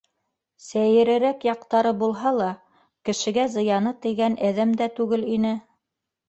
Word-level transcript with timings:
Сәйерерәк 0.67 1.43
яҡтары 1.47 1.91
булһа 1.99 2.31
ла, 2.37 2.47
кешегә 3.11 3.45
зыяны 3.57 3.93
тейгән 4.07 4.39
әҙәм 4.49 4.73
дә 4.83 4.89
түгел 4.99 5.29
ине... 5.37 5.55